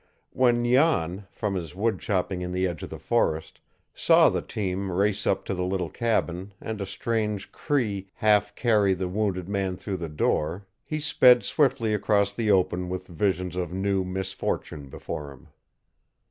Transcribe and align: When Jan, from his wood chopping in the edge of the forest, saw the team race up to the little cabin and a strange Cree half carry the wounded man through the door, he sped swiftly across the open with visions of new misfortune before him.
When 0.31 0.65
Jan, 0.65 1.27
from 1.29 1.53
his 1.53 1.75
wood 1.75 1.99
chopping 1.99 2.41
in 2.41 2.51
the 2.53 2.67
edge 2.67 2.81
of 2.81 2.89
the 2.89 2.97
forest, 2.97 3.61
saw 3.93 4.29
the 4.29 4.41
team 4.41 4.91
race 4.91 5.27
up 5.27 5.45
to 5.45 5.53
the 5.53 5.63
little 5.63 5.91
cabin 5.91 6.55
and 6.59 6.81
a 6.81 6.87
strange 6.87 7.51
Cree 7.51 8.09
half 8.15 8.55
carry 8.55 8.95
the 8.95 9.07
wounded 9.07 9.47
man 9.47 9.77
through 9.77 9.97
the 9.97 10.09
door, 10.09 10.65
he 10.83 10.99
sped 10.99 11.43
swiftly 11.43 11.93
across 11.93 12.33
the 12.33 12.49
open 12.49 12.89
with 12.89 13.05
visions 13.05 13.55
of 13.55 13.73
new 13.73 14.03
misfortune 14.03 14.89
before 14.89 15.31
him. 15.31 15.49